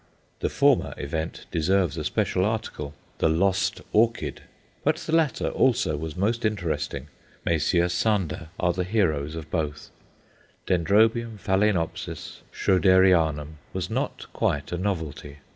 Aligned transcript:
The 0.39 0.49
former 0.49 0.95
event 0.97 1.45
deserves 1.51 1.95
a 1.95 2.03
special 2.03 2.43
article, 2.43 2.95
"The 3.19 3.29
Lost 3.29 3.81
Orchid;" 3.93 4.41
but 4.83 4.95
the 4.95 5.11
latter 5.15 5.49
also 5.49 5.95
was 5.95 6.15
most 6.17 6.43
interesting. 6.43 7.09
Messrs. 7.45 7.93
Sander 7.93 8.47
are 8.59 8.73
the 8.73 8.83
heroes 8.83 9.35
of 9.35 9.51
both. 9.51 9.91
Dendrobium 10.65 11.37
ph. 11.37 12.17
Schroederianum 12.51 13.57
was 13.73 13.91
not 13.91 14.25
quite 14.33 14.71
a 14.71 14.77
novelty. 14.79 15.37